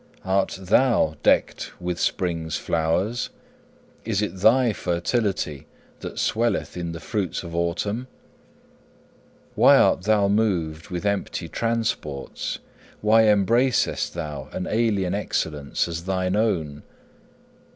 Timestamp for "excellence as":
15.13-16.05